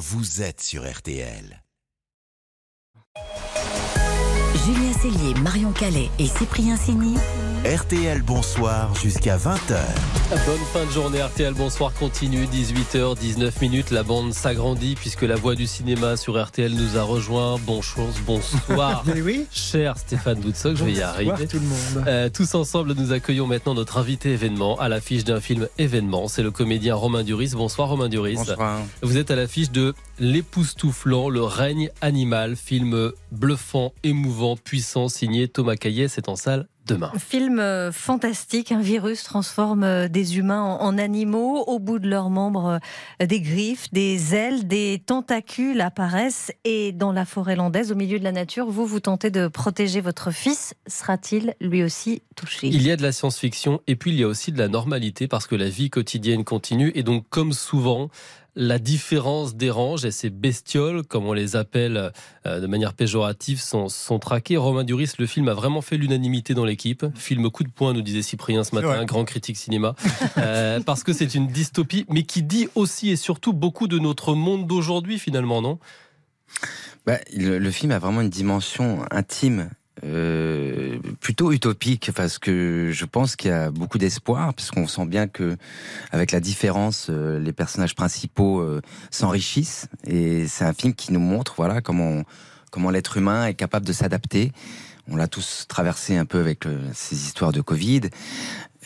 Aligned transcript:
vous 0.00 0.40
êtes 0.40 0.62
sur 0.62 0.90
RTL. 0.90 1.62
Cellier, 5.02 5.34
Marion 5.42 5.72
Calais 5.72 6.10
et 6.18 6.26
Cyprien 6.26 6.76
Sini. 6.76 7.14
RTL 7.64 8.22
Bonsoir 8.22 8.94
jusqu'à 8.94 9.36
20h. 9.36 9.76
Bonne 10.46 10.58
fin 10.72 10.86
de 10.86 10.90
journée 10.90 11.20
RTL 11.22 11.52
Bonsoir 11.52 11.92
continue 11.92 12.46
18h 12.46 13.18
19 13.18 13.60
minutes 13.60 13.90
la 13.90 14.02
bande 14.02 14.32
s'agrandit 14.32 14.94
puisque 14.94 15.22
la 15.22 15.36
voix 15.36 15.54
du 15.54 15.66
cinéma 15.66 16.16
sur 16.16 16.42
RTL 16.42 16.72
nous 16.72 16.96
a 16.96 17.02
rejoint 17.02 17.58
bonjour 17.66 18.06
bonsoir 18.24 19.04
oui. 19.22 19.44
cher 19.52 19.98
Stéphane 19.98 20.38
Boutsock 20.40 20.76
je 20.76 20.84
vais 20.84 20.92
y 20.92 21.02
arriver 21.02 21.46
tout 21.46 21.58
le 21.58 21.66
monde 21.66 22.04
Euh, 22.06 22.30
tous 22.32 22.54
ensemble 22.54 22.94
nous 22.94 23.12
accueillons 23.12 23.46
maintenant 23.46 23.74
notre 23.74 23.98
invité 23.98 24.30
événement 24.30 24.78
à 24.78 24.88
l'affiche 24.88 25.24
d'un 25.24 25.40
film 25.40 25.68
événement 25.76 26.28
c'est 26.28 26.42
le 26.42 26.52
comédien 26.52 26.94
Romain 26.94 27.24
Duris 27.24 27.52
bonsoir 27.54 27.88
Romain 27.88 28.08
Duris 28.08 28.36
Bonsoir. 28.36 28.78
vous 29.02 29.18
êtes 29.18 29.30
à 29.30 29.36
l'affiche 29.36 29.70
de 29.70 29.92
L'époustouflant 30.18 31.28
le 31.30 31.42
règne 31.42 31.90
animal 32.02 32.54
film 32.56 33.10
bluffant 33.32 33.92
émouvant 34.04 34.56
puissant 34.56 34.89
signé 35.08 35.48
Thomas 35.48 35.76
Caillet 35.76 36.08
c'est 36.08 36.28
en 36.28 36.36
salle 36.36 36.66
demain 36.86 37.12
Film 37.18 37.58
euh, 37.58 37.92
fantastique, 37.92 38.72
un 38.72 38.80
virus 38.80 39.22
transforme 39.22 39.84
euh, 39.84 40.08
des 40.08 40.38
humains 40.38 40.62
en, 40.62 40.98
animaux. 40.98 41.64
Au 41.66 41.78
bout 41.78 41.98
de 41.98 42.08
leurs 42.08 42.30
membres, 42.30 42.80
euh, 43.22 43.26
des 43.26 43.40
griffes, 43.40 43.92
des 43.92 44.34
ailes, 44.34 44.66
des 44.66 45.02
tentacules 45.04 45.80
apparaissent. 45.80 46.52
Et 46.64 46.92
dans 46.92 47.12
la 47.12 47.24
forêt 47.24 47.56
landaise, 47.56 47.92
au 47.92 47.94
milieu 47.94 48.18
de 48.18 48.24
la 48.24 48.32
nature, 48.32 48.66
vous, 48.66 48.86
vous 48.86 49.00
tentez 49.00 49.30
de 49.30 49.48
protéger 49.48 50.00
votre 50.00 50.30
fils. 50.30 50.74
Sera-t-il 50.86 51.54
lui 51.60 51.82
aussi 51.82 52.22
touché? 52.36 52.68
Il 52.68 52.82
y 52.82 52.90
a 52.90 52.96
de 52.96 53.02
la 53.02 53.12
science-fiction 53.12 53.80
et 53.86 53.96
puis 53.96 54.10
il 54.10 54.18
y 54.18 54.24
a 54.24 54.28
aussi 54.28 54.52
de 54.52 54.58
la 54.58 54.68
normalité 54.68 55.28
parce 55.28 55.46
que 55.46 55.54
la 55.54 55.68
vie 55.68 55.90
quotidienne 55.90 56.44
continue 56.44 56.92
et 56.94 57.02
donc 57.02 57.24
comme 57.30 57.52
souvent 57.52 58.10
la 58.56 58.78
différence 58.78 59.54
dérange 59.54 60.04
et 60.04 60.10
ces 60.10 60.30
bestioles, 60.30 61.02
comme 61.04 61.26
on 61.26 61.32
les 61.32 61.56
appelle 61.56 62.12
euh, 62.46 62.60
de 62.60 62.66
manière 62.66 62.94
péjorative, 62.94 63.60
sont, 63.60 63.88
sont 63.88 64.18
traquées. 64.18 64.56
Romain 64.56 64.84
Duris, 64.84 65.12
le 65.18 65.26
film 65.26 65.48
a 65.48 65.54
vraiment 65.54 65.82
fait 65.82 65.96
l'unanimité 65.96 66.54
dans 66.54 66.64
l'équipe. 66.64 67.06
Film 67.14 67.50
coup 67.50 67.64
de 67.64 67.70
poing, 67.70 67.92
nous 67.92 68.02
disait 68.02 68.22
Cyprien 68.22 68.64
ce 68.64 68.74
matin, 68.74 69.04
grand 69.04 69.24
critique 69.24 69.56
cinéma. 69.56 69.94
Euh, 70.36 70.80
parce 70.80 71.02
que 71.02 71.12
c'est 71.12 71.34
une 71.34 71.48
dystopie, 71.48 72.06
mais 72.08 72.22
qui 72.22 72.42
dit 72.42 72.68
aussi 72.74 73.10
et 73.10 73.16
surtout 73.16 73.52
beaucoup 73.52 73.88
de 73.88 73.98
notre 73.98 74.34
monde 74.34 74.66
d'aujourd'hui 74.66 75.18
finalement, 75.18 75.60
non? 75.60 75.78
Bah, 77.04 77.18
le, 77.36 77.58
le 77.58 77.70
film 77.70 77.90
a 77.92 77.98
vraiment 77.98 78.20
une 78.20 78.30
dimension 78.30 79.04
intime, 79.10 79.70
euh, 80.04 80.98
plutôt 81.20 81.52
utopique, 81.52 82.10
parce 82.14 82.38
que 82.38 82.90
je 82.92 83.04
pense 83.04 83.36
qu'il 83.36 83.50
y 83.50 83.54
a 83.54 83.70
beaucoup 83.70 83.98
d'espoir, 83.98 84.54
parce 84.54 84.70
qu'on 84.70 84.86
sent 84.86 85.06
bien 85.06 85.26
que 85.26 85.56
avec 86.10 86.32
la 86.32 86.40
différence, 86.40 87.08
euh, 87.10 87.38
les 87.38 87.52
personnages 87.52 87.94
principaux 87.94 88.60
euh, 88.60 88.80
s'enrichissent, 89.10 89.88
et 90.06 90.46
c'est 90.46 90.64
un 90.64 90.72
film 90.72 90.94
qui 90.94 91.12
nous 91.12 91.20
montre, 91.20 91.54
voilà, 91.56 91.80
comment 91.80 92.22
comment 92.70 92.90
l'être 92.90 93.16
humain 93.16 93.46
est 93.46 93.54
capable 93.54 93.84
de 93.84 93.92
s'adapter. 93.92 94.52
On 95.08 95.16
l'a 95.16 95.26
tous 95.26 95.66
traversé 95.66 96.16
un 96.16 96.24
peu 96.24 96.38
avec 96.38 96.64
ces 96.92 97.16
histoires 97.16 97.50
de 97.50 97.60
Covid. 97.60 98.02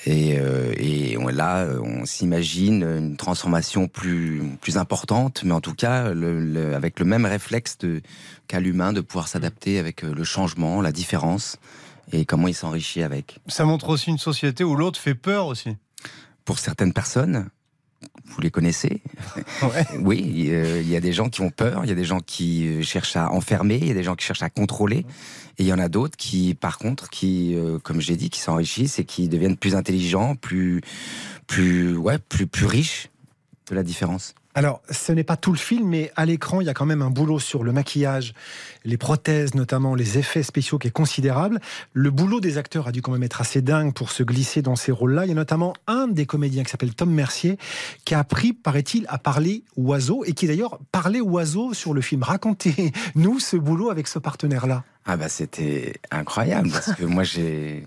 Et, 0.06 0.38
euh, 0.38 0.74
et 0.76 1.16
on, 1.18 1.28
là, 1.28 1.66
on 1.82 2.04
s'imagine 2.04 2.82
une 2.82 3.16
transformation 3.16 3.86
plus, 3.86 4.42
plus 4.60 4.76
importante, 4.76 5.42
mais 5.44 5.52
en 5.52 5.60
tout 5.60 5.74
cas, 5.74 6.12
le, 6.12 6.40
le- 6.40 6.74
avec 6.74 6.98
le 6.98 7.04
même 7.06 7.24
réflexe 7.26 7.78
qu'a 8.48 8.60
l'humain 8.60 8.92
de 8.92 9.00
pouvoir 9.00 9.28
s'adapter 9.28 9.78
avec 9.78 10.02
euh, 10.04 10.12
le 10.12 10.24
changement, 10.24 10.82
la 10.82 10.90
différence, 10.92 11.58
et 12.12 12.24
comment 12.26 12.48
il 12.48 12.54
s'enrichit 12.54 13.02
avec. 13.02 13.38
Ça 13.46 13.64
montre 13.64 13.88
aussi 13.88 14.10
une 14.10 14.18
société 14.18 14.64
où 14.64 14.74
l'autre 14.74 14.98
fait 15.00 15.14
peur 15.14 15.46
aussi. 15.46 15.76
Pour 16.44 16.58
certaines 16.58 16.92
personnes, 16.92 17.48
vous 18.26 18.40
les 18.40 18.50
connaissez, 18.50 19.02
Ouais. 19.62 19.86
oui, 20.00 20.46
euh, 20.50 20.80
il 20.82 20.88
y 20.88 20.96
a 20.96 21.00
des 21.00 21.12
gens 21.12 21.28
qui 21.28 21.40
ont 21.40 21.50
peur, 21.50 21.80
il 21.84 21.88
y 21.88 21.92
a 21.92 21.96
des 21.96 22.04
gens 22.04 22.20
qui 22.20 22.66
euh, 22.66 22.82
cherchent 22.82 23.16
à 23.16 23.30
enfermer, 23.30 23.78
il 23.80 23.88
y 23.88 23.90
a 23.90 23.94
des 23.94 24.02
gens 24.02 24.16
qui 24.16 24.24
cherchent 24.26 24.42
à 24.42 24.50
contrôler, 24.50 25.06
et 25.58 25.62
il 25.62 25.66
y 25.66 25.72
en 25.72 25.78
a 25.78 25.88
d'autres 25.88 26.16
qui, 26.16 26.54
par 26.54 26.78
contre, 26.78 27.10
qui, 27.10 27.54
euh, 27.54 27.78
comme 27.78 28.00
j'ai 28.00 28.16
dit, 28.16 28.30
qui 28.30 28.40
s'enrichissent 28.40 28.98
et 28.98 29.04
qui 29.04 29.28
deviennent 29.28 29.56
plus 29.56 29.74
intelligents, 29.76 30.34
plus, 30.36 30.80
plus, 31.46 31.96
ouais, 31.96 32.18
plus, 32.18 32.46
plus 32.46 32.66
riches 32.66 33.10
de 33.70 33.74
la 33.74 33.82
différence. 33.82 34.34
Alors, 34.56 34.82
ce 34.88 35.10
n'est 35.10 35.24
pas 35.24 35.36
tout 35.36 35.50
le 35.50 35.58
film, 35.58 35.88
mais 35.88 36.12
à 36.14 36.24
l'écran, 36.24 36.60
il 36.60 36.66
y 36.66 36.70
a 36.70 36.74
quand 36.74 36.86
même 36.86 37.02
un 37.02 37.10
boulot 37.10 37.40
sur 37.40 37.64
le 37.64 37.72
maquillage, 37.72 38.34
les 38.84 38.96
prothèses, 38.96 39.54
notamment 39.54 39.96
les 39.96 40.16
effets 40.16 40.44
spéciaux 40.44 40.78
qui 40.78 40.88
est 40.88 40.92
considérable. 40.92 41.58
Le 41.92 42.10
boulot 42.10 42.38
des 42.40 42.56
acteurs 42.56 42.86
a 42.86 42.92
dû 42.92 43.02
quand 43.02 43.10
même 43.10 43.24
être 43.24 43.40
assez 43.40 43.62
dingue 43.62 43.92
pour 43.92 44.12
se 44.12 44.22
glisser 44.22 44.62
dans 44.62 44.76
ces 44.76 44.92
rôles-là. 44.92 45.24
Il 45.24 45.28
y 45.28 45.32
a 45.32 45.34
notamment 45.34 45.74
un 45.88 46.06
des 46.06 46.24
comédiens 46.24 46.62
qui 46.62 46.70
s'appelle 46.70 46.94
Tom 46.94 47.10
Mercier, 47.10 47.58
qui 48.04 48.14
a 48.14 48.20
appris, 48.20 48.52
paraît-il, 48.52 49.06
à 49.08 49.18
parler 49.18 49.64
oiseau 49.76 50.24
et 50.24 50.34
qui 50.34 50.46
d'ailleurs 50.46 50.78
parlait 50.92 51.20
oiseau 51.20 51.74
sur 51.74 51.92
le 51.92 52.00
film. 52.00 52.22
Racontez-nous 52.22 53.40
ce 53.40 53.56
boulot 53.56 53.90
avec 53.90 54.06
ce 54.06 54.20
partenaire-là. 54.20 54.84
Ah 55.06 55.16
bah 55.16 55.28
c'était 55.28 56.00
incroyable 56.10 56.70
parce 56.70 56.94
que 56.94 57.04
moi 57.04 57.24
j'ai 57.24 57.86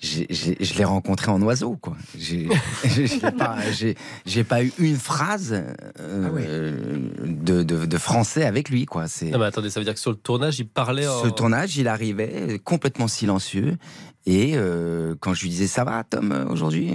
je 0.00 0.78
l'ai 0.78 0.84
rencontré 0.84 1.30
en 1.30 1.42
oiseau 1.42 1.76
quoi. 1.76 1.96
J'ai 2.16 2.48
pas 3.38 3.56
pas 4.48 4.62
eu 4.62 4.72
une 4.78 4.96
phrase 4.96 5.52
euh, 5.52 5.74
Ah 6.10 6.30
oui. 6.32 6.42
de, 6.46 7.62
de, 7.62 7.84
de 7.86 7.98
français 7.98 8.44
avec 8.44 8.68
lui 8.70 8.86
quoi. 8.86 9.08
C'est 9.08 9.30
Non 9.30 9.38
mais 9.38 9.44
attendez, 9.46 9.70
ça 9.70 9.80
veut 9.80 9.84
dire 9.84 9.94
que 9.94 10.00
sur 10.00 10.10
le 10.10 10.16
tournage, 10.16 10.58
il 10.58 10.66
parlait 10.68 11.06
en... 11.06 11.22
ce 11.22 11.28
tournage, 11.28 11.76
il 11.76 11.88
arrivait 11.88 12.58
complètement 12.64 13.08
silencieux 13.08 13.76
et 14.26 14.52
euh, 14.56 15.14
quand 15.20 15.34
je 15.34 15.42
lui 15.42 15.50
disais 15.50 15.66
ça 15.66 15.84
va 15.84 16.04
Tom 16.04 16.32
euh, 16.32 16.44
aujourd'hui? 16.46 16.92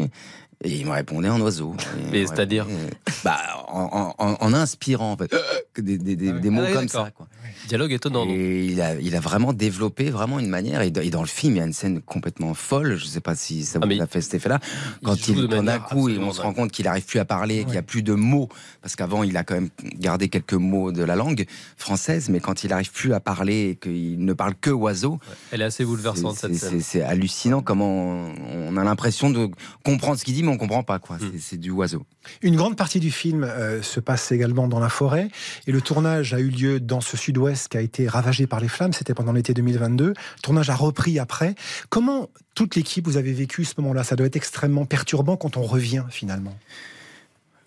Et 0.66 0.72
il 0.78 0.86
me 0.86 0.92
répondait 0.92 1.28
en 1.30 1.42
oiseau. 1.42 1.76
Mais 2.12 2.26
c'est-à-dire 2.26 2.66
répondait, 2.70 2.90
bah, 3.26 3.38
en, 3.68 4.14
en- 4.18 4.38
en 4.40 4.54
inspirant 4.54 5.12
en 5.12 5.18
fait, 5.18 5.34
des, 5.78 5.98
des- 5.98 6.16
des- 6.16 6.32
des 6.32 6.50
mots 6.50 6.62
Ah 6.64 6.68
oui, 6.70 6.74
comme 6.74 6.86
d'accord. 6.86 7.06
ça. 7.06 7.12
Quoi. 7.12 7.28
Dialogue 7.68 7.92
étonnant. 7.94 8.26
Et 8.28 8.66
il 8.66 8.82
a, 8.82 8.96
il 9.00 9.16
a 9.16 9.20
vraiment 9.20 9.54
développé 9.54 10.10
vraiment 10.10 10.40
une 10.40 10.50
manière. 10.50 10.82
Et 10.82 10.92
dans, 10.92 11.02
et 11.02 11.10
dans 11.10 11.22
le 11.22 11.28
film, 11.28 11.56
il 11.56 11.60
y 11.60 11.62
a 11.62 11.66
une 11.66 11.74
scène 11.74 12.02
complètement 12.02 12.54
folle. 12.54 12.96
Je 12.98 13.06
ne 13.06 13.10
sais 13.10 13.22
pas 13.22 13.36
si 13.36 13.64
ça 13.64 13.80
Ah, 13.82 13.86
vous 13.86 14.02
a 14.02 14.08
fait 14.08 14.22
cet 14.22 14.34
effet-là. 14.36 14.60
Quand 15.04 15.28
il, 15.28 15.48
quand 15.48 15.64
d'un 15.64 15.80
coup, 15.80 16.08
absolument 16.08 16.28
on 16.28 16.34
se 16.34 16.42
rend 16.42 16.54
compte 16.54 16.72
qu'il 16.72 16.86
n'arrive 16.86 17.06
plus 17.06 17.20
à 17.20 17.26
parler, 17.26 17.60
qu'il 17.64 17.72
n'y 17.72 17.78
a 17.78 17.82
plus 17.84 18.04
de 18.04 18.14
mots, 18.14 18.50
parce 18.82 18.96
qu'avant, 18.96 19.24
il 19.24 19.36
a 19.38 19.44
quand 19.44 19.56
même 19.56 19.70
gardé 19.98 20.30
quelques 20.30 20.54
mots 20.54 20.92
de 20.92 21.04
la 21.04 21.16
langue 21.16 21.46
française, 21.78 22.30
mais 22.30 22.40
quand 22.40 22.64
il 22.64 22.70
n'arrive 22.70 22.92
plus 22.92 23.14
à 23.14 23.20
parler 23.20 23.70
et 23.72 23.76
qu'il 23.76 24.24
ne 24.24 24.34
parle 24.34 24.56
que 24.56 24.70
oiseau, 24.70 25.20
Elle 25.52 25.62
est 25.62 25.66
assez 25.66 25.86
bouleversante 25.86 26.36
cette 26.38 26.54
c'est 26.56 26.70
scène. 26.70 26.82
c'est 26.82 27.02
hallucinant 27.02 27.62
comment 27.62 28.32
on 28.52 28.78
a 28.78 28.84
l'impression 28.84 29.30
de 29.30 29.50
comprendre 29.84 30.18
ce 30.20 30.24
qu'il 30.26 30.34
dit, 30.34 30.44
mais 30.44 30.50
on 30.50 30.54
ne 30.54 30.60
comprend 30.60 30.84
pas. 30.84 31.00
quoi. 31.00 31.18
Hmm. 31.18 31.32
C'est- 31.40 31.58
du 31.58 31.70
oiseau. 31.72 32.06
Une 32.42 32.56
grande 32.56 32.76
partie 32.76 33.00
du 33.00 33.12
film 33.12 33.44
euh, 33.44 33.82
se 33.82 34.00
passe 34.00 34.32
également 34.32 34.68
dans 34.68 34.80
la 34.80 34.90
forêt 34.90 35.28
et 35.68 35.72
le 35.72 35.82
tournage 35.82 36.34
a 36.34 36.40
eu 36.40 36.50
lieu 36.50 36.80
dans 36.80 37.00
ce 37.02 37.16
sud-ouest 37.34 37.68
qui 37.68 37.78
a 37.78 37.82
été 37.82 38.08
ravagé 38.08 38.46
par 38.46 38.60
les 38.60 38.68
flammes. 38.68 38.94
C'était 38.94 39.14
pendant 39.14 39.34
l'été 39.34 39.54
2022. 39.54 40.08
Le 40.10 40.14
tournage 40.42 40.70
a 40.70 40.76
repris 40.76 41.18
après. 41.20 41.56
Comment 41.90 42.30
toute 42.54 42.76
l'équipe 42.76 43.06
vous 43.06 43.18
avez 43.18 43.34
vécu 43.34 43.66
ce 43.66 43.74
moment-là? 43.80 44.04
Ça 44.04 44.16
doit 44.16 44.28
être 44.28 44.36
extrêmement 44.36 44.86
perturbant 44.86 45.36
quand 45.36 45.58
on 45.58 45.64
revient 45.64 46.04
finalement. 46.10 46.56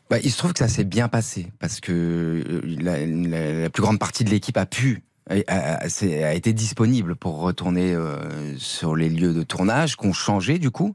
Bah, 0.09 0.19
il 0.22 0.31
se 0.31 0.38
trouve 0.38 0.53
que 0.53 0.60
ça 0.60 0.69
s'est 0.69 0.84
bien 0.84 1.09
passé 1.09 1.53
parce 1.59 1.81
que 1.81 1.93
euh, 1.93 3.60
la, 3.60 3.71
plus 3.71 3.82
grande 3.82 3.99
partie 3.99 4.22
de 4.22 4.31
l'équipe 4.31 4.56
a 4.56 4.66
pu 4.66 5.03
a, 5.28 6.34
été 6.34 6.53
disponible 6.53 7.16
pour 7.16 7.41
retourner 7.41 7.93
euh, 7.93 8.56
sur 8.59 8.94
les 8.94 9.09
lieux 9.09 9.34
de 9.34 9.43
tournage 9.43 9.97
qu'on 9.97 10.12
changé 10.12 10.60
du 10.60 10.71
coup 10.71 10.94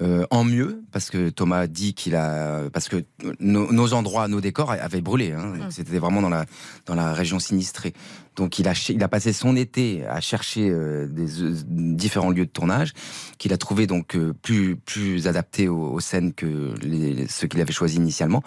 euh, 0.00 0.24
en 0.30 0.44
mieux 0.44 0.82
parce 0.92 1.10
que 1.10 1.28
Thomas 1.30 1.66
dit 1.66 1.92
qu'il 1.94 2.14
a 2.14 2.70
parce 2.72 2.88
que 2.88 3.04
nos, 3.40 3.72
nos 3.72 3.94
endroits 3.94 4.28
nos 4.28 4.40
décors 4.40 4.70
avaient 4.70 5.00
brûlé 5.00 5.32
hein. 5.32 5.54
c'était 5.70 5.98
vraiment 5.98 6.22
dans 6.22 6.28
la 6.28 6.44
dans 6.86 6.94
la 6.94 7.12
région 7.12 7.40
sinistrée 7.40 7.92
donc 8.36 8.60
il 8.60 8.68
a 8.68 8.74
il 8.90 9.02
a 9.02 9.08
passé 9.08 9.32
son 9.32 9.56
été 9.56 10.06
à 10.06 10.20
chercher 10.20 10.70
euh, 10.70 11.08
des 11.08 11.42
euh, 11.42 11.52
différents 11.66 12.30
lieux 12.30 12.46
de 12.46 12.50
tournage 12.50 12.92
qu'il 13.38 13.52
a 13.52 13.56
trouvé 13.56 13.88
donc 13.88 14.14
euh, 14.14 14.32
plus 14.40 14.76
plus 14.76 15.26
adaptés 15.26 15.66
aux, 15.68 15.90
aux 15.92 16.00
scènes 16.00 16.32
que 16.32 16.74
les, 16.82 17.26
ceux 17.26 17.48
qu'il 17.48 17.60
avait 17.60 17.72
choisis 17.72 17.96
initialement. 17.98 18.42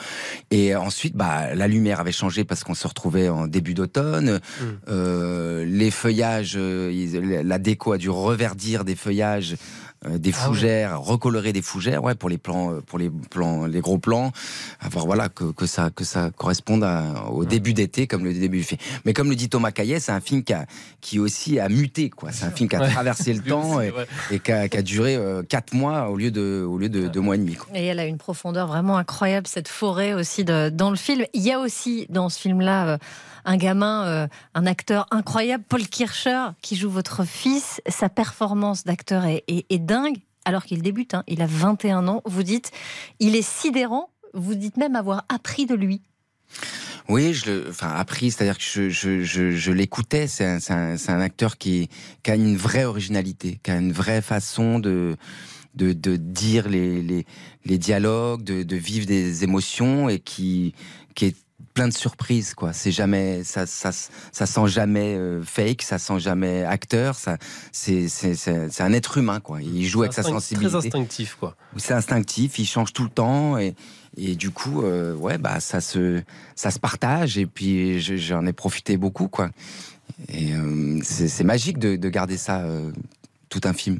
Et 0.51 0.73
ensuite, 0.75 1.15
bah 1.17 1.53
la 1.53 1.67
lumière 1.67 1.99
avait 1.99 2.13
changé 2.13 2.45
parce 2.45 2.63
qu'on 2.63 2.73
se 2.73 2.87
retrouvait 2.87 3.27
en 3.27 3.47
début 3.47 3.73
d'automne. 3.73 4.39
Euh, 4.87 5.65
les 5.65 5.91
feuillages, 5.91 6.55
euh, 6.57 6.91
ils- 6.93 7.19
la 7.19 7.59
déco 7.59 7.91
a 7.91 7.97
dû 7.97 8.09
reverdir 8.09 8.83
des 8.85 8.95
feuillages. 8.95 9.55
Euh, 10.07 10.17
des 10.17 10.31
Ah 10.33 10.39
ouais. 10.41 10.47
fougères, 10.47 10.99
recolorer 11.01 11.53
des 11.53 11.61
fougères, 11.61 12.03
ouais, 12.03 12.15
pour 12.15 12.29
les 12.29 12.37
plans, 12.39 12.71
euh, 12.73 12.81
pour 12.81 12.97
les 12.97 13.09
plans, 13.09 13.65
les 13.67 13.81
gros 13.81 13.97
plans, 13.99 14.31
avoir 14.79 15.05
voilà 15.05 15.29
que, 15.29 15.51
que 15.51 15.65
ça 15.67 15.89
que 15.95 16.03
ça 16.03 16.31
corresponde 16.35 16.83
à- 16.83 17.25
au 17.31 17.45
début 17.45 17.73
d'été 17.73 18.07
comme 18.07 18.23
le 18.25 18.33
début 18.33 18.57
du 18.57 18.63
film. 18.63 18.79
Mais 19.05 19.13
comme 19.13 19.29
le 19.29 19.35
dit 19.35 19.47
Thomas 19.49 19.71
Caillet, 19.71 19.99
c'est 19.99 20.11
un 20.11 20.19
film 20.21 20.43
qui 20.43 20.53
a 20.53 20.65
qui 21.01 21.19
aussi 21.19 21.59
a 21.59 21.69
muté 21.69 22.09
quoi. 22.09 22.31
C'est 22.31 22.45
un 22.45 22.51
film 22.51 22.67
qui 22.67 22.75
a 22.75 22.81
Ouais. 22.81 22.89
traversé 22.89 23.33
le 23.33 23.41
temps 23.43 23.75
aussi, 23.75 23.87
et, 23.87 23.91
ouais. 23.91 24.05
et 24.31 24.39
qui 24.39 24.51
a, 24.51 24.67
qui 24.67 24.77
a 24.77 24.81
duré 24.81 25.15
euh, 25.15 25.43
quatre 25.43 25.73
mois 25.73 26.09
au 26.09 26.15
lieu 26.17 26.31
de 26.31 26.65
au 26.67 26.77
lieu 26.79 26.89
de 26.89 27.07
deux 27.07 27.21
mois 27.21 27.35
et 27.35 27.39
demi. 27.39 27.53
quoi. 27.55 27.67
Et 27.75 27.85
elle 27.85 27.99
a 27.99 28.05
une 28.05 28.17
profondeur 28.17 28.65
vraiment 28.67 28.97
incroyable, 28.97 29.45
cette 29.47 29.67
forêt 29.67 30.13
aussi 30.13 30.43
de- 30.43 30.69
dans 30.69 30.89
le 30.89 30.95
film. 30.95 31.25
Il 31.33 31.41
y 31.43 31.51
a 31.51 31.59
aussi 31.59 32.07
dans 32.09 32.29
ce 32.29 32.39
film-là 32.39 32.87
euh, 32.87 32.97
un 33.45 33.57
gamin, 33.57 34.05
euh, 34.05 34.27
un 34.53 34.65
acteur 34.65 35.07
incroyable, 35.11 35.63
Paul 35.67 35.87
Kircher, 35.87 36.47
qui 36.61 36.75
joue 36.75 36.89
votre 36.89 37.25
fils. 37.25 37.81
Sa 37.87 38.09
performance 38.09 38.83
d'acteur 38.83 39.25
est, 39.25 39.79
dingue, 39.79 40.17
alors 40.45 40.63
qu'il 40.63 40.81
débute. 40.81 41.13
hein. 41.13 41.23
Il 41.27 41.41
a 41.41 41.47
21 41.47 42.07
ans. 42.07 42.21
Vous 42.25 42.43
dites, 42.43 42.71
il 43.19 43.35
est 43.35 43.41
sidérant. 43.41 44.09
Vous 44.33 44.55
dites 44.55 44.77
même 44.77 44.95
avoir 44.95 45.25
appris 45.29 45.65
de 45.65 45.75
lui. 45.75 46.01
Oui, 47.09 47.33
je 47.33 47.51
le, 47.51 47.65
enfin 47.69 47.89
appris, 47.89 48.31
c'est-à-dire 48.31 48.57
que 48.57 48.89
je, 48.89 49.71
l'écoutais. 49.71 50.27
C'est 50.27 50.71
un, 50.71 51.19
acteur 51.19 51.57
qui, 51.57 51.89
a 52.27 52.35
une 52.35 52.55
vraie 52.55 52.85
originalité, 52.85 53.59
qui 53.63 53.71
a 53.71 53.77
une 53.77 53.91
vraie 53.91 54.21
façon 54.21 54.79
de 54.79 55.17
dire 55.75 56.69
les, 56.69 57.25
dialogues, 57.65 58.43
de, 58.43 58.75
vivre 58.75 59.05
des 59.05 59.43
émotions 59.43 60.09
et 60.09 60.19
qui 60.19 60.73
est 61.21 61.35
plein 61.73 61.87
de 61.87 61.93
surprises 61.93 62.53
quoi. 62.53 62.73
C'est 62.73 62.91
jamais 62.91 63.43
ça 63.43 63.65
ça 63.65 63.91
ça 63.91 64.45
sent 64.45 64.67
jamais 64.67 65.15
euh, 65.17 65.41
fake, 65.43 65.81
ça 65.81 65.97
sent 65.97 66.19
jamais 66.19 66.63
acteur. 66.63 67.15
Ça 67.15 67.37
c'est 67.71 68.07
c'est 68.07 68.81
un 68.81 68.93
être 68.93 69.17
humain 69.17 69.39
quoi. 69.39 69.61
Il 69.61 69.85
joue 69.87 70.01
avec 70.01 70.13
sa 70.13 70.23
sensibilité. 70.33 70.69
Très 70.69 70.77
instinctif, 70.87 71.35
quoi. 71.39 71.55
C'est 71.77 71.93
instinctif, 71.93 72.59
il 72.59 72.65
change 72.65 72.93
tout 72.93 73.03
le 73.03 73.09
temps 73.09 73.57
et, 73.57 73.75
et 74.17 74.35
du 74.35 74.51
coup, 74.51 74.83
euh, 74.83 75.15
ouais, 75.15 75.37
bah 75.37 75.59
ça 75.59 75.81
se 75.81 76.21
ça 76.55 76.71
se 76.71 76.79
partage 76.79 77.37
et 77.37 77.45
puis 77.45 77.99
je- 78.01 78.15
j'en 78.17 78.45
ai 78.45 78.53
profité 78.53 78.97
beaucoup 78.97 79.27
quoi. 79.27 79.49
Et 80.29 80.53
euh, 80.53 80.99
c'est 81.03 81.43
magique 81.43 81.79
de, 81.79 81.95
de 81.95 82.09
garder 82.09 82.37
ça 82.37 82.63
tout 83.49 83.61
un 83.63 83.73
film. 83.73 83.99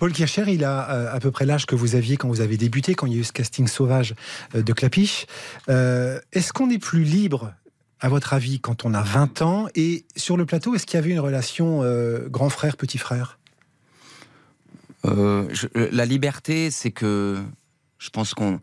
Paul 0.00 0.14
Kircher, 0.14 0.44
il 0.48 0.64
a 0.64 0.90
euh, 0.90 1.14
à 1.14 1.20
peu 1.20 1.30
près 1.30 1.44
l'âge 1.44 1.66
que 1.66 1.74
vous 1.74 1.94
aviez 1.94 2.16
quand 2.16 2.26
vous 2.26 2.40
avez 2.40 2.56
débuté, 2.56 2.94
quand 2.94 3.04
il 3.04 3.12
y 3.12 3.16
a 3.16 3.18
eu 3.18 3.24
ce 3.24 3.34
casting 3.34 3.66
sauvage 3.66 4.14
euh, 4.54 4.62
de 4.62 4.72
Clapiche. 4.72 5.26
Euh, 5.68 6.18
est-ce 6.32 6.54
qu'on 6.54 6.70
est 6.70 6.78
plus 6.78 7.04
libre, 7.04 7.52
à 8.00 8.08
votre 8.08 8.32
avis, 8.32 8.60
quand 8.60 8.86
on 8.86 8.94
a 8.94 9.02
20 9.02 9.42
ans? 9.42 9.68
Et 9.74 10.06
sur 10.16 10.38
le 10.38 10.46
plateau, 10.46 10.74
est-ce 10.74 10.86
qu'il 10.86 10.96
y 10.96 11.02
avait 11.02 11.10
une 11.10 11.20
relation 11.20 11.82
grand 12.30 12.48
frère, 12.48 12.78
petit 12.78 12.96
frère? 12.96 13.38
La 15.04 16.06
liberté, 16.06 16.70
c'est 16.70 16.92
que 16.92 17.36
je 17.98 18.08
pense 18.08 18.32
qu'on 18.32 18.58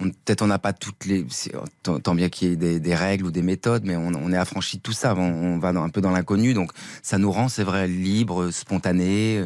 on- 0.00 0.08
peut-être 0.08 0.40
on 0.40 0.46
n'a 0.46 0.58
pas 0.58 0.72
toutes 0.72 1.04
les 1.04 1.26
c'est- 1.28 1.52
tant, 1.82 2.14
bien 2.14 2.30
qu'il 2.30 2.48
y 2.48 2.52
ait 2.52 2.80
des, 2.80 2.94
règles 2.94 3.26
ou 3.26 3.30
des 3.30 3.42
méthodes, 3.42 3.82
mais 3.84 3.96
on, 3.96 4.32
est 4.32 4.36
affranchi 4.38 4.78
de 4.78 4.82
tout 4.82 4.94
ça. 4.94 5.14
On, 5.14 5.58
va 5.58 5.68
un 5.68 5.90
peu 5.90 6.00
dans 6.00 6.10
l'inconnu, 6.10 6.54
donc 6.54 6.72
ça 7.02 7.18
nous 7.18 7.30
rend, 7.30 7.50
c'est 7.50 7.64
vrai, 7.64 7.86
libre, 7.86 8.50
spontané. 8.50 9.44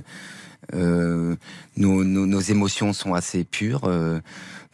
Euh, 0.72 1.36
nos, 1.76 2.04
nos, 2.04 2.26
nos 2.26 2.40
émotions 2.40 2.92
sont 2.92 3.14
assez 3.14 3.44
pures, 3.44 3.84
euh, 3.84 4.20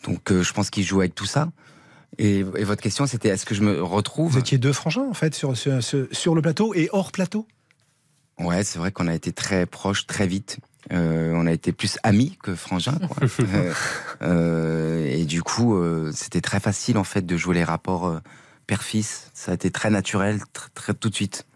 donc 0.05 0.31
euh, 0.31 0.43
je 0.43 0.53
pense 0.53 0.71
qu'il 0.71 0.85
joue 0.85 1.01
avec 1.01 1.15
tout 1.15 1.27
ça. 1.27 1.51
Et, 2.19 2.39
et 2.39 2.65
votre 2.65 2.83
question, 2.83 3.07
c'était 3.07 3.29
est-ce 3.29 3.47
que 3.47 3.55
je 3.55 3.63
me 3.63 3.83
retrouve 3.83 4.33
Vous 4.33 4.39
étiez 4.39 4.59
deux 4.59 4.73
frangins, 4.73 5.07
en 5.09 5.15
fait, 5.15 5.35
sur, 5.35 5.57
sur, 5.57 6.35
le 6.35 6.43
plateau 6.43 6.75
et 6.75 6.89
hors 6.93 7.13
plateau? 7.13 7.47
Ouais, 8.39 8.63
c'est 8.65 8.79
vrai 8.79 8.93
qu'on 8.93 9.07
a 9.07 9.15
été 9.15 9.33
très 9.33 9.67
proches 9.67 10.07
très 10.07 10.27
vite. 10.27 10.59
On 10.91 11.47
a 11.47 11.53
été 11.53 11.73
plus 11.73 11.99
amis 12.03 12.37
que 12.43 12.55
frangins. 12.55 12.99
Quoi. 12.99 13.29
Et 14.27 15.25
du 15.25 15.43
coup, 15.43 15.79
c'était 16.13 16.41
très 16.41 16.59
facile 16.59 16.99
en 16.99 17.05
fait 17.05 17.25
de 17.25 17.37
jouer 17.37 17.55
les 17.55 17.65
rapports 17.65 18.21
père-fils. 18.67 19.31
Ça 19.35 19.53
a 19.53 19.55
été 19.55 19.71
très 19.71 19.91
naturel, 19.91 20.39
tr- 20.55 20.69
très 20.75 20.95
tout 20.95 21.11
de 21.11 21.15
suite. 21.15 21.47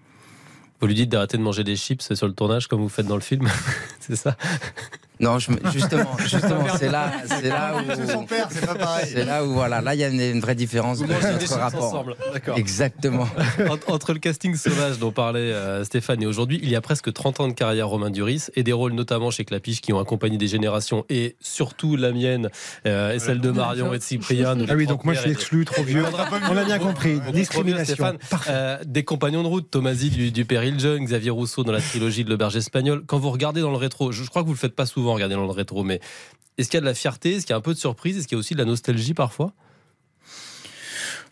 Vous 0.81 0.87
lui 0.87 0.94
dites 0.94 1.11
d'arrêter 1.11 1.37
de 1.37 1.43
manger 1.43 1.65
des 1.65 1.76
chips 1.76 2.15
sur 2.15 2.26
le 2.26 2.35
tournage 2.35 2.67
comme 2.67 2.81
vous 2.81 2.88
faites 2.88 3.06
dans 3.06 3.15
le 3.15 3.21
film, 3.21 3.49
c'est 4.00 4.17
ça? 4.17 4.37
Non, 5.21 5.39
je 5.39 5.51
justement, 5.73 6.17
justement, 6.19 6.67
c'est 6.77 6.91
là, 6.91 7.13
c'est 7.27 7.49
là 7.49 7.75
où, 8.19 8.23
père, 8.25 8.49
c'est 8.51 8.67
pas 8.67 8.75
pareil. 8.75 9.07
c'est 9.13 9.25
là 9.25 9.45
où 9.45 9.53
voilà, 9.53 9.81
là 9.81 9.95
il 9.95 10.01
y 10.01 10.05
a 10.05 10.09
une, 10.09 10.21
une 10.21 10.41
vraie 10.41 10.57
différence 10.57 10.99
de 10.99 11.07
notre 11.07 11.59
rapport. 11.59 11.85
ensemble. 11.85 12.17
D'accord. 12.33 12.59
Exactement. 12.59 13.29
Entre- 13.71 13.91
Entre 13.93 14.13
le 14.13 14.19
casting 14.19 14.57
sauvage 14.57 14.99
dont 14.99 15.13
parlait 15.13 15.39
euh, 15.41 15.85
Stéphane 15.85 16.21
et 16.23 16.27
aujourd'hui, 16.27 16.59
il 16.63 16.69
y 16.69 16.75
a 16.75 16.81
presque 16.81 17.13
30 17.13 17.41
ans 17.41 17.49
de 17.49 17.53
carrière 17.53 17.89
Romain 17.89 18.11
Duris 18.11 18.47
et 18.57 18.65
des 18.65 18.73
rôles 18.73 18.93
notamment 18.93 19.31
chez 19.31 19.45
Clapiche 19.45 19.81
qui 19.81 19.93
ont 19.93 20.01
accompagné 20.01 20.37
des 20.37 20.49
générations 20.49 21.05
et 21.09 21.37
surtout 21.41 21.95
la 21.95 22.11
mienne 22.11 22.49
euh, 22.87 23.13
et 23.13 23.21
celle 23.21 23.41
de 23.41 23.51
Marion 23.53 23.95
et 23.95 23.99
de 23.99 24.03
Cyprien. 24.03 24.57
Ah 24.69 24.75
oui, 24.75 24.87
donc 24.87 25.05
moi 25.05 25.15
je 25.15 25.21
suis 25.21 25.31
exclu, 25.31 25.65
trop 25.65 25.85
vieux. 25.85 26.03
On 26.51 26.57
a 26.57 26.65
bien 26.65 26.79
compris. 26.81 27.21
Discrimination. 27.33 28.15
Euh, 28.49 28.79
des 28.85 29.05
compagnons 29.05 29.43
de 29.45 29.49
route, 29.49 29.71
Tomasi 29.71 30.11
du, 30.11 30.33
du 30.33 30.45
Péril 30.45 30.81
Jeune, 30.81 31.05
Xavier 31.05 31.31
Rousseau 31.31 31.63
dans 31.63 31.73
la 31.73 31.81
trilogie 31.81 32.25
de 32.25 32.31
l'auberge 32.31 32.57
espagnole. 32.57 33.05
Quand 33.07 33.19
vous 33.19 33.31
regardez 33.31 33.61
dans 33.61 33.71
le 33.71 33.77
rétro, 33.77 34.11
je, 34.11 34.25
je 34.25 34.29
crois 34.31 34.43
que 34.43 34.49
vous 34.49 34.55
le 34.55 34.59
faites 34.59 34.75
pas 34.75 34.87
souvent 34.87 35.04
regarder 35.12 35.35
dans 35.35 35.45
le 35.45 35.51
rétro, 35.51 35.85
mais 35.85 36.01
est-ce 36.56 36.69
qu'il 36.69 36.77
y 36.77 36.79
a 36.79 36.81
de 36.81 36.87
la 36.87 36.95
fierté, 36.95 37.35
est-ce 37.35 37.47
qu'il 37.47 37.53
y 37.53 37.55
a 37.55 37.59
un 37.59 37.62
peu 37.62 37.75
de 37.75 37.79
surprise, 37.79 38.17
est-ce 38.17 38.29
qu'il 38.29 38.37
y 38.37 38.39
a 38.39 38.41
aussi 38.41 38.55
de 38.55 38.59
la 38.59 38.65
nostalgie 38.65 39.15
parfois? 39.15 39.53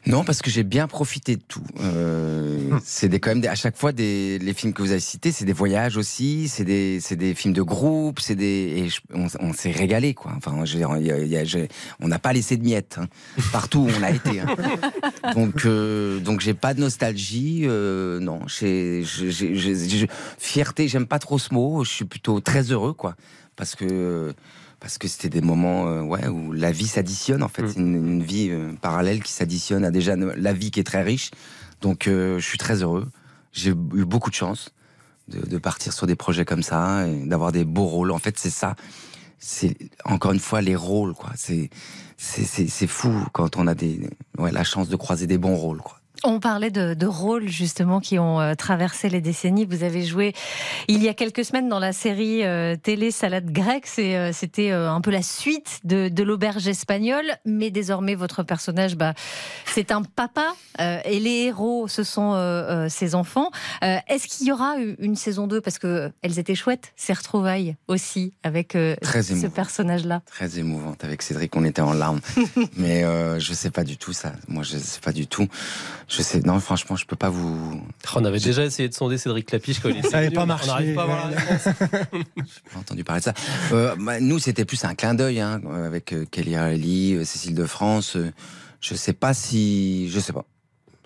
Non, 0.05 0.25
parce 0.25 0.43
que 0.43 0.51
j'ai 0.51 0.65
bien 0.65 0.89
profité 0.89 1.37
de 1.37 1.43
tout. 1.47 1.63
Euh, 1.81 2.59
c'est 2.85 3.09
des, 3.09 3.21
quand 3.21 3.31
même 3.31 3.41
des- 3.41 3.47
à 3.49 3.55
chaque 3.55 3.77
fois 3.77 3.93
des 3.93 4.39
les 4.41 4.53
films 4.53 4.73
que 4.73 4.83
vous 4.83 4.91
avez 4.91 4.99
cités, 5.01 5.31
c'est 5.31 5.45
des 5.45 5.53
voyages 5.53 5.97
aussi, 5.97 6.49
c'est 6.49 6.65
des 6.65 6.99
c'est 7.01 7.15
des 7.15 7.35
films 7.35 7.55
de 7.55 7.63
groupe, 7.63 8.19
c'est 8.19 8.35
des 8.35 8.45
et 8.77 8.89
je- 8.89 9.01
on, 9.15 9.27
on 9.39 9.53
s'est 9.53 9.71
régalé 9.71 10.13
quoi. 10.15 10.33
Enfin, 10.37 10.65
je 10.65 10.79
y 10.79 10.83
a- 10.85 11.69
on 12.01 12.09
n'a 12.09 12.19
pas 12.19 12.33
laissé 12.33 12.57
de 12.57 12.65
miettes 12.65 12.99
hein. 13.01 13.07
partout 13.53 13.81
où 13.81 13.89
on 13.97 14.03
a 14.03 14.11
été. 14.11 14.41
hein. 14.41 14.47
Donc 15.37 15.67
euh, 15.67 16.19
donc 16.19 16.41
j'ai 16.41 16.55
pas 16.55 16.75
de 16.75 16.81
nostalgie, 16.81 17.63
euh, 17.65 18.19
non. 18.19 18.41
J'ai- 18.49 19.05
fierté, 20.39 20.89
j'aime 20.89 21.07
pas 21.07 21.21
trop 21.21 21.39
ce 21.39 21.55
mot. 21.55 21.85
Je 21.85 21.91
suis 21.91 22.05
plutôt 22.05 22.41
très 22.41 22.73
heureux 22.73 22.93
quoi, 22.93 23.15
parce 23.55 23.77
que 23.77 24.35
parce 24.83 24.99
que 24.99 25.07
c'était 25.07 25.29
des 25.29 25.41
moments 25.41 25.87
euh, 25.87 26.03
ouais, 26.03 26.27
où 26.27 26.51
la 26.51 26.73
vie 26.73 26.89
s'additionne 26.89 27.45
en 27.45 27.49
fait. 27.49 27.63
Mm. 27.63 27.69
C'est 27.69 27.79
une, 27.79 27.95
une 27.95 28.23
vie 28.23 28.49
euh, 28.51 28.73
parallèle 28.81 29.23
qui 29.23 29.31
s'additionne 29.33 29.85
à 29.85 29.93
déjà 29.93 30.17
la 30.17 30.53
vie 30.53 30.73
qui 30.73 30.81
est 30.81 30.85
très 30.85 31.03
riche. 31.03 31.31
Donc 31.81 32.09
euh, 32.09 32.41
je 32.41 32.45
suis 32.45 32.59
très 32.59 32.83
heureux. 32.83 33.09
J'ai 33.53 33.71
eu 33.71 34.05
beaucoup 34.05 34.29
de 34.29 34.35
chance 34.35 34.75
de, 35.29 35.47
de 35.47 35.59
partir 35.59 35.93
sur 35.93 36.09
des 36.09 36.17
projets 36.17 36.45
comme 36.45 36.65
ça 36.65 37.07
et 37.07 37.27
d'avoir 37.27 37.53
des 37.53 37.65
beaux 37.65 37.87
rôles. 37.87 38.11
En 38.11 38.19
fait, 38.19 38.37
c'est 38.39 38.51
ça. 38.51 38.75
C'est 39.39 39.77
encore 40.05 40.33
une 40.33 40.41
fois 40.41 40.61
les 40.61 40.77
rôles 40.77 41.15
quoi. 41.15 41.31
C'est 41.37 41.71
c'est 42.17 42.87
fou 42.87 43.13
quand 43.33 43.57
on 43.57 43.67
a 43.67 43.75
des 43.75 44.09
ouais, 44.39 44.53
la 44.53 44.63
chance 44.63 44.89
de 44.89 44.97
croiser 44.97 45.27
des 45.27 45.39
bons 45.39 45.57
rôles 45.57 45.81
quoi. 45.81 46.01
On 46.25 46.39
parlait 46.39 46.71
de, 46.71 46.95
de 46.95 47.07
rôles 47.07 47.49
justement 47.49 48.01
qui 48.01 48.19
ont 48.19 48.41
euh, 48.41 48.55
traversé 48.55 49.09
les 49.09 49.21
décennies. 49.21 49.65
Vous 49.65 49.83
avez 49.83 50.05
joué 50.05 50.35
il 50.87 51.03
y 51.03 51.09
a 51.09 51.15
quelques 51.15 51.45
semaines 51.45 51.69
dans 51.69 51.81
la 51.81 51.93
série 51.93 52.45
euh, 52.45 52.77
télé 52.77 53.11
Salade 53.11 53.51
grecque. 53.51 53.89
Euh, 53.99 54.31
c'était 54.33 54.71
euh, 54.71 54.91
un 54.91 55.01
peu 55.01 55.11
la 55.11 55.23
suite 55.23 55.81
de, 55.85 56.09
de 56.09 56.23
l'auberge 56.23 56.69
espagnole, 56.69 57.27
mais 57.45 57.71
désormais 57.71 58.15
votre 58.15 58.45
personnage, 58.45 58.97
bah, 58.97 59.15
c'est 59.67 59.91
un 59.91 60.03
papa 60.03 60.55
et 60.79 61.21
les 61.21 61.45
héros, 61.47 61.87
ce 61.87 62.03
sont 62.03 62.87
ses 62.89 63.15
enfants. 63.15 63.51
Est-ce 63.83 64.27
qu'il 64.27 64.47
y 64.47 64.53
aura 64.53 64.77
une 64.99 65.17
saison 65.17 65.47
2 65.47 65.61
parce 65.61 65.79
que 65.79 66.11
elles 66.23 66.39
étaient 66.39 66.55
chouettes 66.55 66.93
ces 66.97 67.13
retrouvailles 67.13 67.77
aussi 67.89 68.33
avec 68.43 68.77
Très 69.03 69.23
ce 69.23 69.47
personnage-là. 69.47 70.23
très 70.27 70.59
émouvante 70.59 71.05
avec 71.05 71.23
Cédric. 71.23 71.55
On 71.57 71.65
était 71.65 71.83
en 71.83 71.93
larmes, 71.93 72.21
mais 72.77 73.05
je 73.39 73.53
sais 73.53 73.71
pas 73.71 73.85
du 73.85 73.97
tout 73.99 74.13
ça. 74.13 74.33
Moi, 74.49 74.63
je 74.63 74.77
sais 74.79 75.01
pas 75.01 75.13
du 75.13 75.27
tout. 75.27 75.47
Je 76.15 76.21
sais. 76.23 76.41
Non, 76.41 76.61
franchement, 76.61 76.95
je 76.97 77.07
peux 77.07 77.17
pas 77.17 77.31
vous. 77.31 77.81
On 78.15 78.25
avait 78.27 78.39
déjà 78.39 78.65
essayé 78.65 78.87
de 78.89 78.95
sonder 78.95 79.17
Cédric 79.17 79.47
Clapiche 79.47 79.81
quand 79.81 79.89
il 79.89 79.97
était 79.99 80.09
Ça 80.09 80.19
avait 80.19 80.27
venu, 80.27 80.37
pas 80.37 80.43
on 80.43 80.47
marché. 80.47 80.67
n'arrive 80.69 80.95
pas 80.95 81.01
à 81.01 81.05
avoir 81.05 81.31
la 81.31 81.37
réponse. 81.39 81.69
J'ai 82.37 82.73
pas 82.73 82.79
entendu 82.81 83.03
parler 83.05 83.21
de 83.21 83.25
ça. 83.25 83.35
Euh, 83.73 83.95
bah, 83.99 84.21
nous, 84.21 84.39
c'était 84.39 84.67
plus 84.67 84.85
un 84.85 84.95
clin 84.95 85.15
d'œil 85.15 85.41
hein, 85.41 85.61
avec 85.87 86.13
euh, 86.13 86.27
Kelly 86.31 86.59
Riley, 86.59 87.15
euh, 87.17 87.25
Cécile 87.25 87.55
de 87.55 87.65
France. 87.65 88.17
euh, 88.17 88.31
je 88.81 88.95
sais 88.95 89.15
pas 89.15 89.33
si. 89.33 90.11
Je 90.11 90.21
sais 90.21 90.33
pas. 90.35 90.45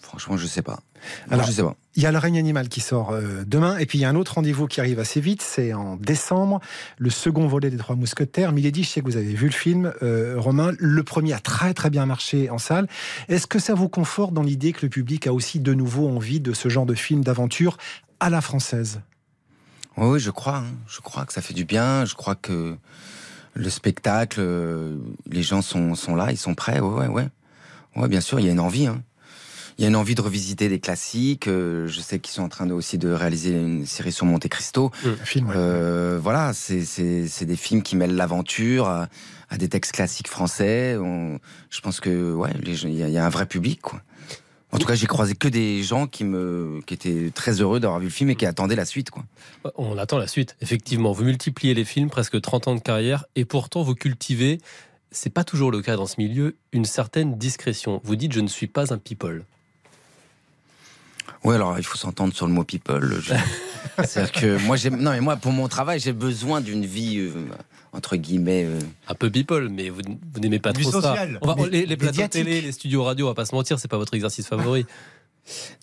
Franchement, 0.06 0.36
je 0.36 0.46
sais 0.46 0.62
pas. 0.62 0.78
Alors, 1.30 1.44
je 1.46 1.50
sais 1.50 1.62
pas. 1.62 1.74
Il 1.96 2.02
y 2.02 2.06
a 2.06 2.12
Le 2.12 2.18
règne 2.18 2.38
animal 2.38 2.68
qui 2.68 2.80
sort 2.80 3.10
euh, 3.10 3.42
demain, 3.44 3.76
et 3.78 3.86
puis 3.86 3.98
il 3.98 4.02
y 4.02 4.04
a 4.04 4.08
un 4.08 4.14
autre 4.14 4.34
rendez-vous 4.34 4.68
qui 4.68 4.78
arrive 4.78 5.00
assez 5.00 5.20
vite, 5.20 5.42
c'est 5.42 5.72
en 5.74 5.96
décembre, 5.96 6.60
le 6.96 7.10
second 7.10 7.48
volet 7.48 7.70
des 7.70 7.76
Trois 7.76 7.96
Mousquetaires. 7.96 8.52
Milady, 8.52 8.84
je 8.84 8.88
sais 8.88 9.00
que 9.00 9.06
vous 9.06 9.16
avez 9.16 9.34
vu 9.34 9.46
le 9.46 9.52
film, 9.52 9.92
euh, 10.02 10.36
Romain. 10.38 10.70
Le 10.78 11.02
premier 11.02 11.32
a 11.32 11.40
très 11.40 11.74
très 11.74 11.90
bien 11.90 12.06
marché 12.06 12.50
en 12.50 12.58
salle. 12.58 12.86
Est-ce 13.28 13.48
que 13.48 13.58
ça 13.58 13.74
vous 13.74 13.88
conforte 13.88 14.32
dans 14.32 14.44
l'idée 14.44 14.72
que 14.72 14.82
le 14.82 14.88
public 14.90 15.26
a 15.26 15.32
aussi 15.32 15.58
de 15.58 15.74
nouveau 15.74 16.08
envie 16.08 16.38
de 16.38 16.52
ce 16.52 16.68
genre 16.68 16.86
de 16.86 16.94
film 16.94 17.24
d'aventure 17.24 17.76
à 18.20 18.30
la 18.30 18.40
française? 18.40 19.00
Oui, 19.96 20.06
oui, 20.06 20.20
je 20.20 20.30
crois. 20.30 20.58
hein. 20.58 20.64
Je 20.86 21.00
crois 21.00 21.24
que 21.26 21.32
ça 21.32 21.42
fait 21.42 21.54
du 21.54 21.64
bien. 21.64 22.04
Je 22.04 22.14
crois 22.14 22.36
que 22.36 22.76
le 23.54 23.70
spectacle, 23.70 24.38
euh, 24.40 24.96
les 25.30 25.42
gens 25.42 25.62
sont, 25.62 25.94
sont 25.96 26.14
là, 26.14 26.30
ils 26.30 26.36
sont 26.38 26.54
prêts. 26.54 26.78
Ouais, 26.78 27.06
ouais, 27.06 27.08
ouais. 27.08 27.28
Ouais, 27.96 28.08
bien 28.08 28.20
sûr, 28.20 28.38
il 28.38 28.46
y 28.46 28.48
a 28.48 28.52
une 28.52 28.60
envie. 28.60 28.86
hein. 28.86 29.02
Il 29.78 29.82
y 29.82 29.84
a 29.84 29.88
une 29.88 29.96
envie 29.96 30.14
de 30.14 30.22
revisiter 30.22 30.68
des 30.70 30.80
classiques. 30.80 31.48
euh, 31.48 31.86
je 31.86 32.00
sais 32.00 32.18
qu'ils 32.18 32.32
sont 32.32 32.42
en 32.42 32.48
train 32.48 32.64
de, 32.66 32.72
aussi 32.72 32.96
de 32.96 33.10
réaliser 33.10 33.50
une 33.52 33.84
série 33.84 34.12
sur 34.12 34.24
Monte 34.24 34.48
Cristo. 34.48 34.90
Le 35.04 35.14
film, 35.16 35.48
ouais. 35.48 35.54
Euh, 35.56 36.18
voilà, 36.22 36.52
c'est 36.54 36.80
des 37.44 37.56
films 37.56 37.82
qui 37.82 37.94
mêlent 37.96 38.16
l'aventure 38.16 38.88
à, 38.88 39.08
à 39.50 39.58
des 39.58 39.68
textes 39.68 39.92
classiques 39.92 40.28
français. 40.28 40.96
On- 40.98 41.38
je 41.70 41.80
pense 41.82 42.00
que 42.00 42.32
ouais, 42.32 42.50
il 42.64 42.94
y, 42.94 43.02
a- 43.02 43.08
il 43.08 43.12
y 43.12 43.18
a 43.18 43.26
un 43.26 43.28
vrai 43.28 43.44
public. 43.46 43.80
Quoi. 43.82 44.00
En 44.72 44.78
tout 44.78 44.86
cas, 44.86 44.94
j'ai 44.94 45.06
croisé 45.06 45.34
que 45.34 45.46
des 45.48 45.82
gens 45.82 46.06
qui 46.06 46.24
me 46.24 46.80
qui 46.86 46.94
étaient 46.94 47.30
très 47.34 47.60
heureux 47.60 47.78
d'avoir 47.78 48.00
vu 48.00 48.06
le 48.06 48.10
film 48.12 48.30
et 48.30 48.34
qui 48.34 48.46
attendaient 48.46 48.76
la 48.76 48.84
suite. 48.86 49.10
Quoi. 49.10 49.24
On 49.76 49.96
attend 49.98 50.18
la 50.18 50.26
suite, 50.26 50.56
effectivement. 50.60 51.12
Vous 51.12 51.24
multipliez 51.24 51.74
les 51.74 51.84
films, 51.84 52.08
presque 52.10 52.40
30 52.40 52.68
ans 52.68 52.74
de 52.74 52.80
carrière, 52.80 53.26
et 53.36 53.44
pourtant 53.44 53.82
vous 53.82 53.94
cultivez, 53.94 54.58
c'est 55.10 55.30
pas 55.30 55.44
toujours 55.44 55.70
le 55.70 55.82
cas 55.82 55.96
dans 55.96 56.06
ce 56.06 56.16
milieu, 56.18 56.56
une 56.72 56.84
certaine 56.86 57.36
discrétion. 57.38 58.00
Vous 58.04 58.16
dites 58.16 58.32
je 58.32 58.40
ne 58.40 58.48
suis 58.48 58.66
pas 58.66 58.92
un 58.92 58.98
people. 58.98 59.44
Oui, 61.44 61.54
alors 61.54 61.78
il 61.78 61.84
faut 61.84 61.96
s'entendre 61.96 62.34
sur 62.34 62.46
le 62.46 62.52
mot 62.52 62.64
people. 62.64 63.20
C'est-à-dire 64.04 64.32
que 64.32 64.58
moi, 64.66 64.76
j'ai 64.76 64.90
non 64.90 65.12
mais 65.12 65.20
moi 65.20 65.36
pour 65.36 65.52
mon 65.52 65.68
travail, 65.68 66.00
j'ai 66.00 66.12
besoin 66.12 66.60
d'une 66.60 66.84
vie 66.84 67.18
euh, 67.18 67.32
entre 67.92 68.16
guillemets. 68.16 68.64
euh, 68.66 68.78
Un 69.08 69.14
peu 69.14 69.30
people, 69.30 69.68
mais 69.70 69.88
vous, 69.90 70.00
vous 70.34 70.40
n'aimez 70.40 70.58
pas 70.58 70.72
trop 70.72 70.90
social. 70.90 71.32
ça. 71.34 71.38
On 71.40 71.46
va- 71.46 71.54
Mais- 71.56 71.68
les, 71.70 71.86
les 71.86 71.96
plateaux 71.96 72.26
télé, 72.28 72.60
les 72.60 72.72
studios 72.72 73.04
radio, 73.04 73.26
on 73.26 73.30
va 73.30 73.34
pas 73.34 73.46
se 73.46 73.54
mentir, 73.54 73.78
c'est 73.78 73.88
pas 73.88 73.96
votre 73.98 74.14
exercice 74.14 74.46
favori. 74.46 74.84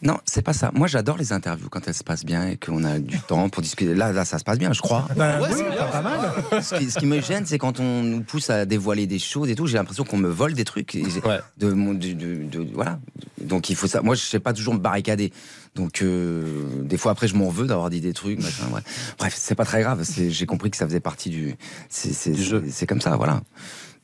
Non, 0.02 0.18
c'est 0.26 0.42
pas 0.42 0.54
ça. 0.54 0.72
Moi, 0.74 0.88
j'adore 0.88 1.18
les 1.18 1.32
interviews 1.34 1.70
quand 1.70 1.88
elles 1.88 1.94
se 1.94 2.04
passent 2.04 2.26
bien 2.26 2.48
et 2.50 2.58
qu'on 2.58 2.84
a 2.84 3.00
du 3.00 3.20
temps 3.22 3.48
pour 3.50 3.62
discuter. 3.62 3.94
Là, 3.96 4.12
là, 4.12 4.26
ça 4.26 4.38
se 4.38 4.44
passe 4.44 4.58
bien, 4.60 4.74
je 4.74 4.82
crois. 4.82 5.08
Bah, 5.16 5.40
Ouais, 5.40 5.48
oui, 5.52 5.56
c'est 5.58 5.78
pas, 5.78 5.86
pas 5.86 6.02
mal. 6.02 6.64
Ce 6.64 6.76
qui, 6.76 6.92
ce 6.92 7.00
qui 7.00 7.06
me 7.06 7.22
gêne, 7.22 7.46
c'est 7.46 7.58
quand 7.58 7.80
on 7.80 8.04
nous 8.04 8.22
pousse 8.22 8.50
à 8.50 8.66
dévoiler 8.66 9.08
des 9.08 9.20
choses 9.20 9.50
et 9.50 9.56
tout. 9.56 9.66
J'ai 9.68 9.78
l'impression 9.78 10.04
qu'on 10.04 10.18
me 10.18 10.30
vole 10.30 10.54
des 10.54 10.66
trucs. 10.66 10.96
Et 10.96 11.04
Ouais. 11.26 11.40
de, 11.58 11.72
mon- 11.72 11.94
de- 11.94 12.14
de- 12.14 12.44
de- 12.44 12.68
voilà. 12.74 13.00
Donc 13.42 13.70
il 13.70 13.76
faut 13.76 13.88
ça. 13.88 14.02
Moi, 14.02 14.16
je 14.16 14.22
sais 14.22 14.40
pas 14.40 14.54
toujours 14.54 14.74
me 14.74 14.80
barricader. 14.80 15.32
Donc 15.76 16.02
euh, 16.02 16.44
des 16.84 16.98
fois 16.98 17.12
après, 17.14 17.28
je 17.28 17.36
m'en 17.36 17.50
veux 17.50 17.66
d'avoir 17.68 17.90
dit 17.90 18.02
des 18.02 18.14
trucs. 18.14 18.40
Machin, 18.42 18.66
ouais. 18.74 18.82
Bref, 19.18 19.34
c'est 19.38 19.56
pas 19.56 19.66
très 19.66 19.82
grave. 19.82 20.04
J'ai 20.30 20.46
compris 20.46 20.70
que 20.72 20.78
ça 20.78 20.86
faisait 20.86 21.00
partie 21.00 21.30
du. 21.30 21.56
C'est 21.90 22.14
c'est- 22.14 22.32
Du 22.32 22.44
jeu. 22.44 22.64
c'est- 22.66 22.72
c'est 22.72 22.86
comme 22.88 23.02
ça, 23.02 23.16
voilà. 23.16 23.42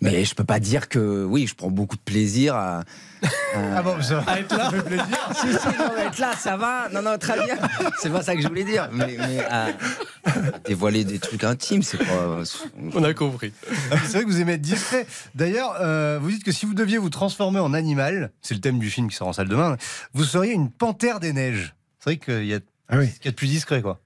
Mais 0.01 0.23
je 0.23 0.33
peux 0.33 0.45
pas 0.45 0.61
dire 0.61 0.87
que 0.87 1.25
oui, 1.25 1.45
je 1.45 1.53
prends 1.55 1.69
beaucoup 1.69 1.97
de 1.97 2.01
plaisir 2.01 2.55
à. 2.55 2.83
Ah 3.53 3.81
bon, 3.83 4.01
ça, 4.01 4.23
À 4.27 4.39
être 4.39 4.55
là. 4.55 4.69
ça 4.69 4.77
fait 4.77 4.81
plaisir. 4.83 5.05
si, 5.35 5.47
si, 5.51 5.67
non, 5.77 5.91
mais 5.93 6.03
être 6.05 6.19
là, 6.19 6.31
ça 6.39 6.55
va. 6.55 6.87
Non, 6.93 7.01
non, 7.01 7.17
très 7.17 7.35
bien. 7.43 7.57
C'est 8.01 8.09
pas 8.09 8.21
ça 8.23 8.33
que 8.33 8.41
je 8.41 8.47
voulais 8.47 8.63
dire. 8.63 8.87
Mais, 8.93 9.17
mais 9.19 9.39
à, 9.43 9.65
à 9.65 10.59
dévoiler 10.65 11.03
des 11.03 11.19
trucs 11.19 11.43
intimes, 11.43 11.83
c'est 11.83 11.97
pas. 11.97 12.39
On 12.95 13.03
a 13.03 13.13
compris. 13.13 13.51
Ah, 13.91 13.95
C'est 14.05 14.13
vrai 14.13 14.23
que 14.23 14.29
vous 14.29 14.39
aimez 14.39 14.53
être 14.53 14.61
discret. 14.61 15.05
D'ailleurs, 15.35 15.75
euh, 15.81 16.17
vous 16.21 16.31
dites 16.31 16.45
que 16.45 16.53
si 16.53 16.65
vous 16.65 16.73
deviez 16.75 16.97
vous 16.97 17.09
transformer 17.09 17.59
en 17.59 17.73
animal, 17.73 18.31
c'est 18.41 18.53
le 18.55 18.61
thème 18.61 18.79
du 18.79 18.89
film 18.89 19.09
qui 19.09 19.17
sort 19.17 19.27
en 19.27 19.33
salle 19.33 19.49
demain, 19.49 19.75
vous 20.13 20.23
seriez 20.23 20.53
une 20.53 20.69
panthère 20.71 21.19
des 21.19 21.33
neiges. 21.33 21.58
C'est 21.99 22.09
vrai 22.11 22.17
qu'il 22.17 22.45
y 22.45 22.53
a 22.53 22.59
Ah 22.87 22.97
oui. 22.97 23.07
ce 23.07 23.15
qu'il 23.17 23.25
y 23.25 23.27
a 23.27 23.31
de 23.31 23.35
plus 23.35 23.47
discret, 23.47 23.81
quoi. 23.81 23.99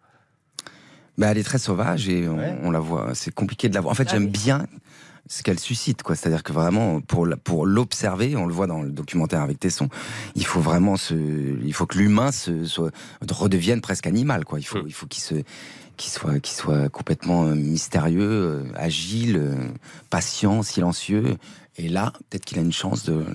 Bah, 1.17 1.27
elle 1.27 1.37
est 1.37 1.43
très 1.43 1.59
sauvage 1.59 2.09
et 2.09 2.27
on, 2.27 2.37
Ouais. 2.37 2.55
on 2.63 2.71
la 2.71 2.79
voit. 2.79 3.13
C'est 3.13 3.33
compliqué 3.33 3.69
de 3.69 3.75
la 3.75 3.81
voir. 3.81 3.91
En 3.91 3.95
fait, 3.95 4.07
Ah 4.09 4.13
j'aime 4.13 4.23
oui. 4.25 4.29
bien 4.31 4.65
ce 5.29 5.43
qu'elle 5.43 5.59
suscite, 5.59 6.01
quoi. 6.03 6.15
C'est-à-dire 6.15 6.43
que 6.43 6.51
vraiment, 6.51 6.99
pour 7.01 7.25
la- 7.27 7.37
pour 7.37 7.65
l'observer, 7.65 8.35
on 8.35 8.45
le 8.47 8.53
voit 8.53 8.67
dans 8.67 8.81
le 8.81 8.89
documentaire 8.89 9.41
avec 9.41 9.59
Tesson, 9.59 9.89
il 10.35 10.45
faut 10.45 10.59
vraiment 10.59 10.97
se, 10.97 11.13
il 11.13 11.73
faut 11.73 11.85
que 11.85 11.97
l'humain 11.97 12.31
se 12.31 12.65
soit, 12.65 12.91
redevienne 13.29 13.79
presque 13.79 14.07
animal, 14.07 14.43
quoi. 14.43 14.59
Il 14.59 14.63
faut, 14.65 14.79
Mm. 14.79 14.87
il 14.87 14.93
faut 14.93 15.05
qu'il 15.05 15.21
se, 15.23 15.35
qu'il 15.97 16.11
soit, 16.11 16.39
qu'il 16.39 16.55
soit 16.55 16.89
complètement 16.89 17.45
euh, 17.45 17.55
mystérieux, 17.55 18.21
euh, 18.21 18.63
agile, 18.75 19.37
euh, 19.37 19.55
patient, 20.09 20.61
silencieux. 20.63 21.37
Et 21.79 21.89
là, 21.89 22.13
peut-être 22.29 22.45
qu'il 22.45 22.59
a 22.59 22.61
une 22.61 22.71
chance 22.71 23.03
de, 23.03 23.25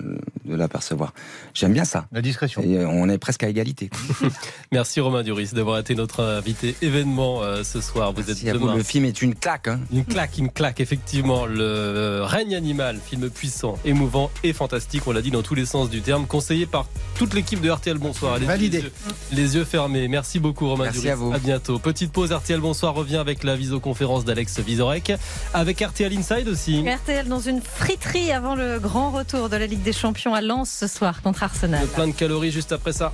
de 0.45 0.55
l'apercevoir. 0.55 1.13
J'aime 1.53 1.73
bien 1.73 1.83
ça. 1.83 2.07
La 2.13 2.21
discrétion. 2.21 2.61
Et 2.61 2.85
on 2.85 3.09
est 3.09 3.17
presque 3.17 3.43
à 3.43 3.49
égalité. 3.49 3.89
Merci 4.71 5.01
Romain 5.01 5.23
Duris 5.23 5.49
d'avoir 5.51 5.77
été 5.77 5.93
notre 5.93 6.23
invité 6.23 6.73
événement 6.81 7.43
euh, 7.43 7.65
ce 7.65 7.81
soir. 7.81 8.13
Vous 8.13 8.23
Merci 8.25 8.47
êtes 8.47 8.55
à 8.55 8.57
vous. 8.57 8.67
demain. 8.67 8.77
Le 8.77 8.83
film 8.83 9.03
est 9.03 9.21
une 9.21 9.35
claque. 9.35 9.67
Hein. 9.67 9.81
Une 9.91 10.05
claque, 10.05 10.37
une 10.37 10.49
claque, 10.49 10.79
effectivement. 10.79 11.45
Le 11.47 12.21
règne 12.23 12.55
animal, 12.55 13.01
film 13.05 13.29
puissant, 13.29 13.77
émouvant 13.83 14.31
et 14.45 14.53
fantastique, 14.53 15.05
on 15.05 15.11
l'a 15.11 15.21
dit 15.21 15.31
dans 15.31 15.41
tous 15.43 15.55
les 15.55 15.65
sens 15.65 15.89
du 15.89 16.01
terme, 16.01 16.25
conseillé 16.25 16.65
par 16.65 16.87
toute 17.15 17.33
l'équipe 17.33 17.59
de 17.59 17.69
RTL 17.69 17.97
Bonsoir. 17.97 18.35
Allez, 18.35 18.45
Validé. 18.45 18.77
Les 18.77 18.83
yeux, 18.85 18.91
les 19.33 19.55
yeux 19.57 19.65
fermés. 19.65 20.07
Merci 20.07 20.39
beaucoup 20.39 20.69
Romain 20.69 20.85
Merci 20.85 20.99
Duris. 21.01 21.11
à 21.11 21.15
vous. 21.15 21.33
bientôt. 21.39 21.77
Petite 21.77 22.13
pause, 22.13 22.31
RTL 22.49 22.61
Bonsoir 22.61 22.95
revient 22.95 23.17
avec 23.17 23.43
la 23.43 23.55
visioconférence 23.55 24.25
d'Alex 24.25 24.57
Vizorek, 24.57 25.13
avec 25.53 25.81
RTL 25.81 26.11
Inside 26.17 26.47
aussi. 26.47 26.83
RTL 26.83 27.27
dans 27.27 27.39
une 27.39 27.61
friterie 27.61 28.31
avant 28.31 28.55
le 28.55 28.79
grand 28.79 29.11
retour 29.11 29.49
de 29.49 29.55
la 29.55 29.67
Ligue 29.67 29.83
des 29.83 29.93
Champions 29.93 30.33
à 30.33 30.41
Lens 30.41 30.75
ce 30.79 30.87
soir 30.87 31.21
contre 31.21 31.43
Arsenal. 31.43 31.85
Plein 31.85 32.07
de 32.07 32.11
calories 32.11 32.49
juste 32.49 32.71
après 32.71 32.91
ça. 32.91 33.13